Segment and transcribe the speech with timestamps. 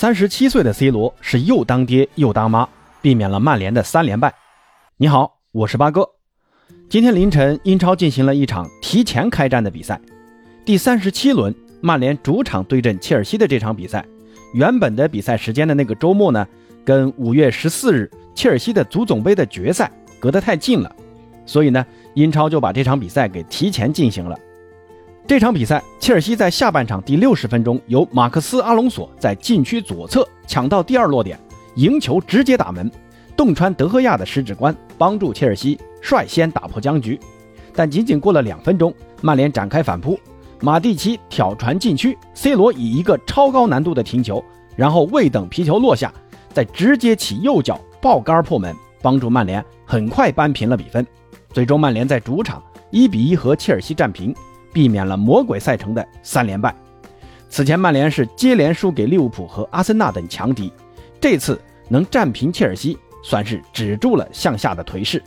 [0.00, 2.68] 三十七岁的 C 罗是又当爹又当妈，
[3.02, 4.32] 避免了曼联的三连败。
[4.96, 6.08] 你好，我是八哥。
[6.88, 10.00] 今天凌晨，英超进行了一场提前开战的比赛，
[10.64, 14.06] 第三十七轮，曼联主场对阵切尔西的这场比赛，
[14.54, 16.46] 原本的比赛时间的那个周末呢，
[16.84, 19.90] 跟五月十四日切尔西的足总杯的决赛
[20.20, 20.94] 隔得太近了，
[21.44, 21.84] 所以呢，
[22.14, 24.38] 英超就把这场比赛给提前进行了。
[25.28, 31.38] 这场比赛，切尔西在下半场第六十分钟，由马克斯·阿隆索在禁区左侧抢到第二落点，
[31.74, 32.90] 赢球直接打门，
[33.36, 37.20] 洞穿德赫亚的十指关，帮助切尔西率先打破僵局。
[37.74, 40.18] 但仅仅过了两分钟，曼联展开反扑，
[40.62, 44.42] 马蒂奇挑传禁区，C 罗以一个超高难度的停球，
[44.76, 46.10] 然后未等皮球落下，
[46.54, 51.06] 再直接起右脚爆杆破门，帮助曼联很快扳平了比分。
[51.52, 54.34] 最终，曼联在主场一比一和切尔西战平。
[54.72, 56.74] 避免了魔鬼赛程的三连败。
[57.48, 60.72] 此前曼联是接连输给利物浦和阿森纳等强敌，
[61.20, 65.22] 这次能战平切尔西，算是止住了向下的颓势。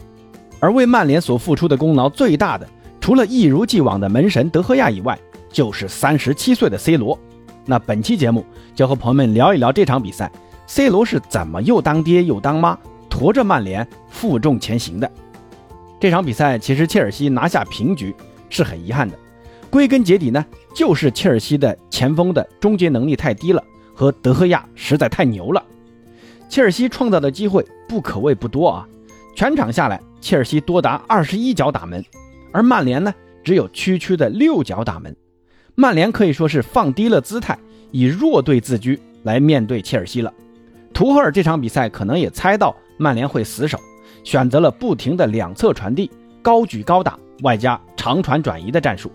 [0.59, 2.67] 而为曼联所付出的功劳最大的，
[2.99, 5.17] 除了一如既往的门神德赫亚以外，
[5.51, 7.17] 就是三十七岁的 C 罗。
[7.65, 10.31] 那本期节目就和朋友们聊一聊这场比赛
[10.67, 12.77] ，C 罗是怎么又当爹又当妈，
[13.09, 15.11] 驮着曼联负重前行的。
[15.99, 18.15] 这场比赛其实切尔西拿下平局
[18.49, 19.17] 是很遗憾的。
[19.71, 23.63] 归根结底呢，就是切尔西的前锋的终结能力太低了，
[23.95, 25.63] 和德赫亚实在太牛了。
[26.49, 28.87] 切尔西创造的机会不可谓不多啊，
[29.33, 32.03] 全场下来，切尔西多达二十一脚打门，
[32.51, 33.13] 而曼联呢
[33.45, 35.15] 只有区区的六脚打门。
[35.73, 37.57] 曼联可以说是放低了姿态，
[37.91, 40.33] 以弱队自居来面对切尔西了。
[40.93, 43.79] 图赫尔这场比赛可能也猜到曼联会死守，
[44.25, 49.09] 选择了不停的两侧传递、高举高打，外加长传转移的战术。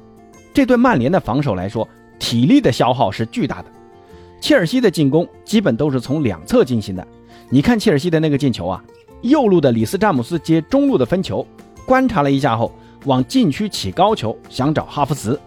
[0.57, 1.87] 这对曼联的防守来说，
[2.19, 3.69] 体力的消耗是巨大的。
[4.41, 7.07] 切尔西的进攻基本都是从两侧进行的。
[7.51, 8.83] 你看切尔西的那个进球啊，
[9.21, 11.47] 右路的里斯詹姆斯接中路的分球，
[11.85, 12.73] 观察了一下后，
[13.05, 15.39] 往禁区起高球，想找哈弗茨。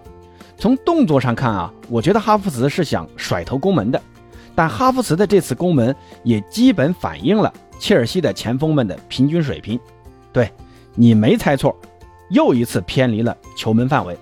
[0.56, 4.00] 从动作上看啊，我觉得哈弗茨是想甩头攻门的。
[4.54, 9.80] 但哈弗茨的这次攻门也基本反映了切尔西的前锋们的平均水平。
[10.32, 10.52] 对
[10.94, 11.76] 你没猜错，
[12.30, 14.16] 又一次偏离了球门范围。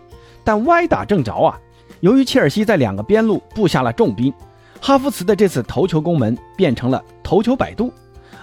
[0.47, 1.59] 但歪打正着啊！
[1.99, 4.33] 由于切尔西在两个边路布下了重兵，
[4.79, 7.91] 哈弗茨的这次头球攻门变成了头球摆渡，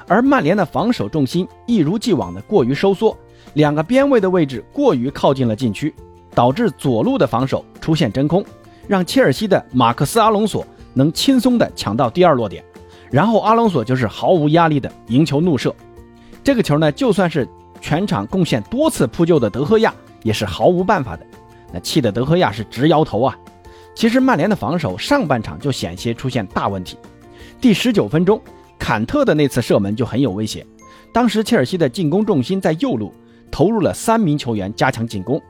[0.07, 3.17] 而曼联的防守重心一如既往的过于收缩，
[3.55, 5.95] 两个边位的位置过于靠近了禁区，
[6.35, 8.45] 导致左路的防守出现真空，
[8.87, 12.63] 让切尔西的马克斯·阿隆索能轻松的抢到第二落点，
[13.11, 15.75] 然后阿隆索就是毫无压力的赢球怒射。
[16.43, 17.49] 这个球呢，就算是
[17.81, 21.27] 全场贡献多次扑救的德赫亚也是毫无办法的。
[21.75, 23.37] 那气得德赫亚是直摇头啊！
[23.97, 26.97] 其实曼联的防守上半场就险些出现大问题。
[27.61, 28.41] 第十九分钟，
[28.79, 30.65] 坎特的那次射门就很有威胁。
[31.13, 33.13] 当时切尔西的进攻重心在右路，
[33.51, 35.43] 投入了三名球员加强进攻，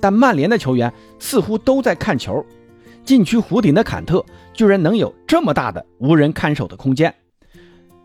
[0.00, 2.42] 但曼联的球员似乎都在看球。
[3.04, 7.14] 禁区弧顶的坎特居然能有这么大的无人看守的空间。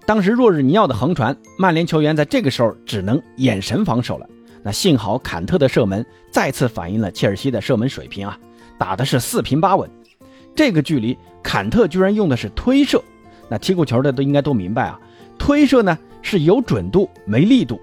[0.06, 4.28] 当时若日尼奥的横传，曼联球员在这个时候只能眼神防守了。
[4.64, 8.38] 那幸好坎特的射门再次反映了切尔西的射门水平啊，
[8.78, 9.90] 打的是四平八稳。
[10.56, 13.02] 这个距离，坎特居然用的是推射。
[13.50, 15.00] 那踢过球的都应该都明白啊，
[15.38, 17.82] 推射呢是有准度没力度。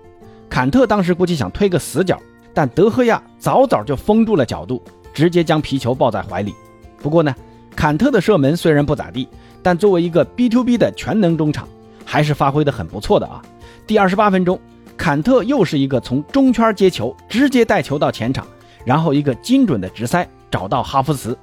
[0.49, 2.19] 坎特当时估计想推个死角，
[2.55, 6.55] 但德赫亚早早就封住了角度，直接将皮球抱在怀里。
[7.03, 7.35] 不过呢，
[7.75, 9.29] 坎特的射门虽然不咋地，
[9.63, 11.69] 但作为一个 B to B 的全能中场，
[12.05, 13.43] 还是发挥的很不错的啊。
[13.87, 14.59] 第二十八分钟。
[14.99, 18.45] 坎特又是一个从中圈接球，直接带球到前场，
[18.85, 21.39] 然后一个精准的直塞找到哈弗茨，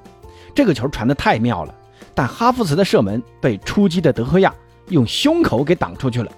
[0.54, 1.74] 这个球传的太妙了。
[2.14, 4.54] 但哈弗茨的射门被出击的德赫亚
[4.90, 6.30] 用胸口给挡出去了。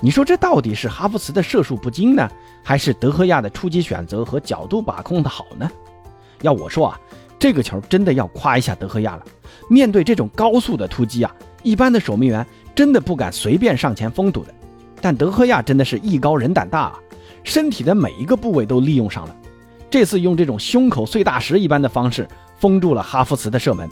[0.00, 2.28] 你说这到底是哈弗茨的射术不精呢，
[2.62, 5.68] 还是德赫亚的出击选择和角度把控的好呢？
[6.42, 7.00] 要我说啊，
[7.38, 9.24] 这个球真的要夸一下德赫亚了。
[9.68, 14.54] 面对这种高速的突击啊，一般的守门员真的不敢随便上前封堵的。
[15.02, 16.98] 但德赫亚真的是艺高人胆大啊，
[17.42, 19.36] 身体的每一个部位都利用上了。
[19.90, 22.26] 这次用这种胸口碎大石一般的方式
[22.56, 23.90] 封住了哈弗茨的射门。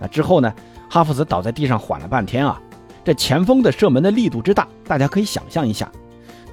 [0.00, 0.54] 那之后呢，
[0.88, 2.58] 哈弗茨倒在地上缓了半天啊。
[3.04, 5.90] 这前锋的射门的力度之大，大家可以想象一下。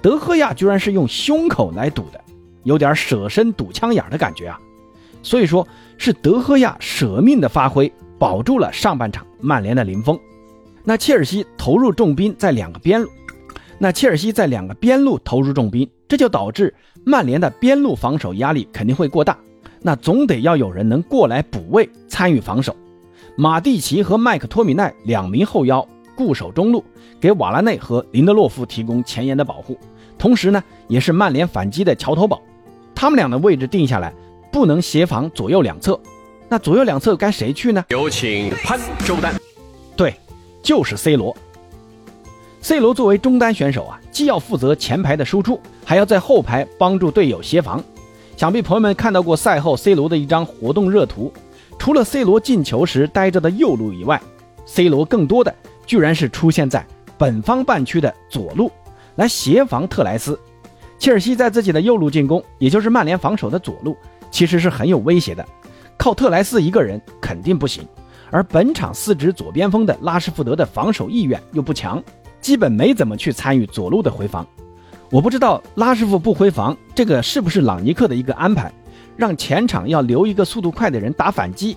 [0.02, 2.20] 德赫亚居然是用胸口来堵的，
[2.64, 4.60] 有点舍身堵枪眼的感觉啊。
[5.22, 5.68] 所以说
[5.98, 10.20] 是德赫亚舍命的发挥，保住了上半场曼联的零封。
[10.84, 13.10] 那切尔西投入重兵在两个边路。
[13.80, 19.38] 那切尔西在两个边路投入重兵，这就导致曼联的边路防守压力肯定会过大。
[19.82, 22.76] 那总得要有人能过来补位参与防守。
[23.38, 26.84] 马蒂奇和麦克托米奈两名后腰固守中路，
[27.22, 29.80] 给瓦拉内和林德洛夫提供前沿的保护，
[30.18, 32.42] 同时呢，也是曼联反击的桥头堡。
[32.94, 34.14] 他们俩的位置定下来，
[34.52, 35.98] 不能协防左右两侧。
[36.50, 37.86] 那左右两侧该谁去呢？
[37.88, 39.34] 有请潘周丹。
[39.96, 40.14] 对，
[40.62, 41.34] 就是 C 罗。
[42.62, 47.82] C 罗作为中单选手啊，既要负责前排的输出，还要在后排帮助队友协防。
[48.36, 51.32] 想必朋友们看到过赛后 C 罗的一张活动热图，
[51.78, 54.22] 除了 C 罗进球时待着的右路以外
[54.66, 55.54] ，C 罗更多的
[55.86, 56.86] 居然是出现在
[57.18, 58.70] 本方半区的左路，
[59.16, 60.38] 来协防特莱斯。
[60.98, 63.96] 切尔西在自己的右路进攻，也就是曼联防守的左路，
[64.30, 65.46] 其实是很有威胁的，
[65.98, 67.88] 靠特莱斯一个人肯定不行。
[68.32, 72.04] 而本场四指左边锋的拉什福德的防守意愿又不强，
[72.42, 74.46] 基本没怎么去参与左路的回防。
[75.12, 78.72] 我不知道拉师傅不回防，这个是不是朗尼克的一个安排，
[79.18, 81.76] 让前场要留一个速度快的人打反击，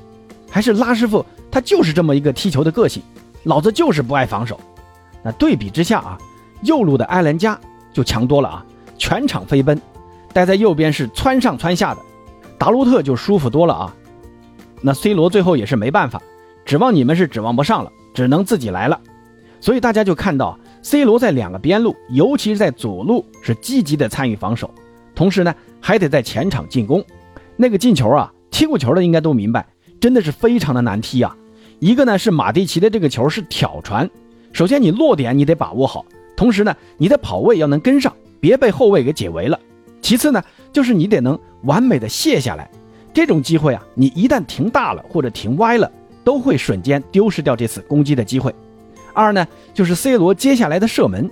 [0.50, 3.02] 还是拉师傅他就是这么一个踢球的个性，
[3.44, 4.60] 老子就是不爱防守。
[5.22, 6.18] 那对比之下啊，
[6.62, 7.58] 右路的埃兰加
[7.92, 8.66] 就强多了啊，
[8.98, 9.80] 全场飞奔，
[10.32, 12.00] 待在右边是窜上窜下的，
[12.58, 13.94] 达卢特就舒服多了啊。
[14.82, 16.20] 那 C 罗最后也是没办法，
[16.64, 19.00] 指望你们是指望不上了，只能自己来了。
[19.62, 20.58] 所以大家就看到。
[20.84, 24.68] C 罗在两个边路，尤其是在左路，是积极的参与防守，
[25.14, 27.04] 同时呢，还得在前场进攻。
[27.56, 29.64] 那个进球啊，踢过球的应该都明白，
[30.00, 31.36] 真的是非常的难踢啊。
[31.78, 34.10] 一个呢是马蒂奇的这个球是挑传，
[34.52, 36.04] 首先你落点你得把握好，
[36.36, 39.56] 同时呢，你的跑位要能跟上，别被后卫给解围了。
[40.00, 40.42] 其次呢，
[40.72, 42.68] 就是你得能完美的卸下来，
[43.14, 45.88] 这种机会啊，你一旦停大了或者停歪了，
[46.24, 48.52] 都会瞬间丢失掉这次攻击的机会。
[49.14, 51.30] 二呢，就是 C 罗接下来的射门，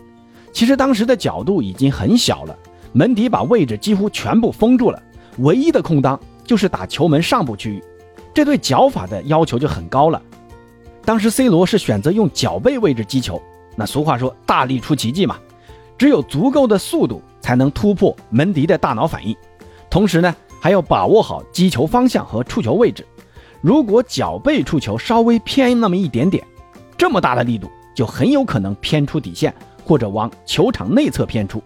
[0.53, 2.57] 其实当时的角度已经很小了，
[2.93, 5.03] 门迪把位置几乎全部封住了，
[5.39, 7.83] 唯一的空当就是打球门上部区域，
[8.35, 10.21] 这对脚法的要求就很高了。
[11.05, 13.41] 当时 C 罗是选择用脚背位置击球，
[13.77, 15.39] 那俗话说大力出奇迹嘛，
[15.97, 19.35] 只有足够的速度才能突破门迪的大脑反应，
[19.89, 23.07] 同时呢还要把握好击球方向和触球位置，
[23.63, 26.45] 如果脚背触球稍微偏那么一点点。
[27.01, 31.63] 这么大的力度，就很有可能偏出底线，或者往球场内侧偏出。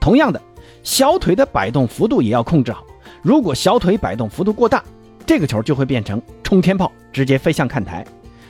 [0.00, 0.42] 同样的，
[0.82, 2.84] 小腿的摆动幅度也要控制好。
[3.22, 4.82] 如果小腿摆动幅度过大，
[5.24, 8.04] 这个球就会变成冲天炮，直接飞向看台。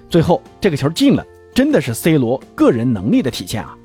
[0.08, 1.22] 最后这个球进了，
[1.54, 3.76] 真的是 C 罗个人能力的体现啊！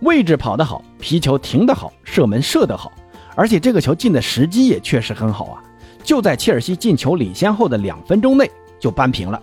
[0.00, 2.92] 位置跑得好，皮球停得好，射门射得好，
[3.34, 5.62] 而且这个球进的时机也确实很好啊！
[6.04, 9.40] 就在切尔西进球领先后的两分钟内就扳平了，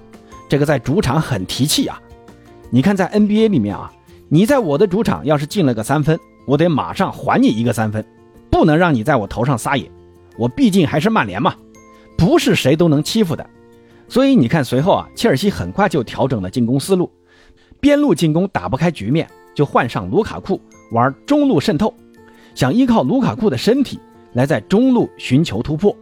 [0.47, 1.99] 这个在主场很提气啊！
[2.73, 3.93] 你看，在 NBA 里面啊，
[4.29, 8.03] 你在我的主场要是进了个三分，我得马上还你一个三分，
[8.49, 9.91] 不能让你在我头上撒野。
[10.39, 11.53] 我毕竟还是曼联嘛，
[12.17, 13.47] 不是谁都能欺负的。
[14.07, 17.11] 所以你看，随后啊，切尔西很快就调整了进攻思路，
[17.79, 20.59] 边路进攻打不开局面，就换上卢卡库
[20.93, 21.93] 玩中路渗透，
[22.55, 23.99] 想依靠卢卡库的身体
[24.31, 25.95] 来在中路寻求突破。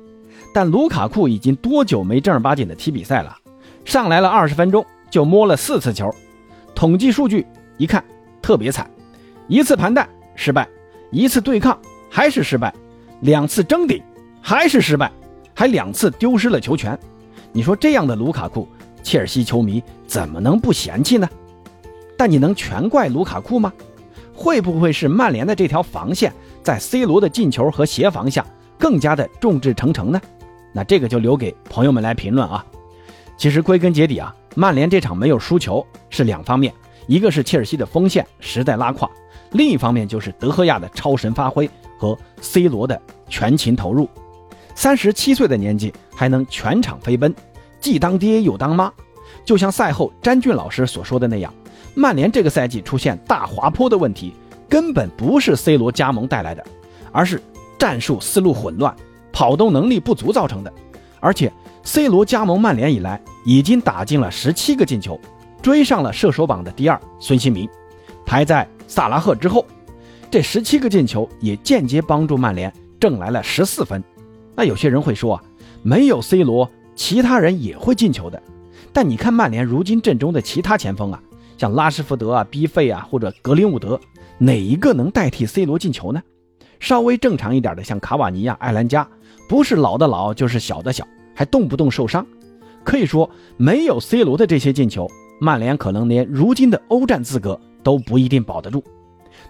[0.53, 3.37] 但卢卡库已经多久没正儿八经的踢比赛了？
[3.83, 6.09] 上来了二十分钟就摸了四次球。
[6.81, 7.45] 统计数据
[7.77, 8.03] 一看，
[8.41, 8.89] 特别惨，
[9.47, 10.67] 一次盘带失败，
[11.11, 11.79] 一次对抗
[12.09, 12.73] 还是失败，
[13.19, 14.01] 两次争顶
[14.41, 15.11] 还是失败，
[15.53, 16.97] 还两次丢失了球权。
[17.51, 18.67] 你说这样的卢卡库，
[19.03, 21.29] 切尔西球迷怎么能不嫌弃呢？
[22.17, 23.71] 但你能全怪卢卡库吗？
[24.33, 26.33] 会不会是曼联的这条防线
[26.63, 28.43] 在 C 罗的进球和协防下
[28.79, 30.19] 更加的众志成城呢？
[30.73, 32.65] 那这个就留给朋友们来评论啊。
[33.37, 34.35] 其实归根结底啊。
[34.55, 36.73] 曼联这场没有输球是两方面，
[37.07, 39.09] 一个是切尔西的锋线实在拉胯，
[39.51, 44.09] 另一方面就是德赫亚的超神发挥和 C 罗的全勤投入。
[44.75, 47.33] 三十七岁的年纪还能全场飞奔，
[47.79, 48.91] 既当爹又当妈。
[49.45, 51.53] 就像赛后詹俊老师所说的那样，
[51.95, 54.33] 曼联这个赛季出现大滑坡的问题，
[54.67, 56.63] 根本不是 C 罗加盟带来的，
[57.11, 57.41] 而是
[57.79, 58.95] 战术思路混乱、
[59.31, 60.73] 跑动能力不足造成的，
[61.21, 61.49] 而且。
[61.83, 65.19] C 罗加盟曼联以来，已经打进了十七个进球，
[65.63, 67.67] 追上了射手榜的第二孙兴民，
[68.23, 69.65] 排在萨拉赫之后。
[70.29, 74.03] 这十七个进球也间接帮助曼联挣来了十四分。
[74.55, 75.43] 那有些人会说啊，
[75.81, 78.39] 没有 C 罗，其他人也会进球的。
[78.93, 81.19] 但你看曼联如今阵中的其他前锋啊，
[81.57, 83.99] 像拉什福德啊、B 费啊或者格林伍德，
[84.37, 86.21] 哪一个能代替 C 罗进球呢？
[86.79, 89.07] 稍微正常一点的，像卡瓦尼亚、艾兰加，
[89.51, 91.05] 不是老的老，就是小的小。
[91.35, 92.25] 还动不动受伤，
[92.85, 98.81] 可以说没有 C 罗的这些进球，曼联可能连如今的欧战资格都不一定保得住。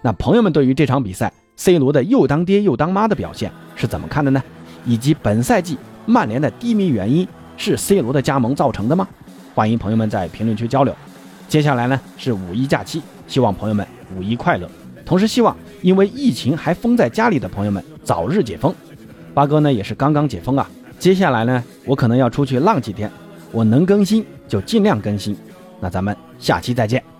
[0.02, 4.42] 那朋友们对于这场比赛 C 罗的又当爹又当妈的表现是怎么看的呢？
[4.84, 9.06] 以及本赛季曼联的低迷原因是 C 罗的加盟造成的吗？
[9.54, 10.92] 欢迎朋友们在评论区交流。
[11.46, 14.68] 接下来呢是五一假期，希望朋友们五一快乐。
[15.04, 18.74] 同时希望因为疫情还封在家里的朋友们早日解封。
[19.34, 23.10] 八哥呢也是刚刚解封啊，接下来呢我可能要出去浪几天，
[23.50, 25.36] 我能更新就尽量更新。
[25.80, 27.11] 那咱们下期再见。